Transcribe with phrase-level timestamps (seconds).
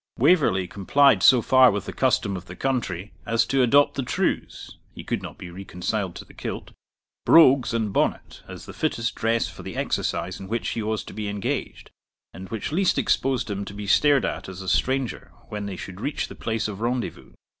[0.17, 4.71] Waverley complied so far with the custom of the country as to adopt the trews
[4.95, 6.71] (he could not be reconciled to the kilt),
[7.23, 11.13] brogues, and bonnet, as the fittest dress for the exercise in which he was to
[11.13, 11.91] be engaged,
[12.33, 16.01] and which least exposed him to be stared at as a stranger when they should
[16.01, 17.33] reach the place of rendezvous.